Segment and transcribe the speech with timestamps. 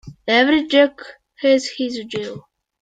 [0.27, 0.99] Every Jack
[1.43, 2.47] has his Jill.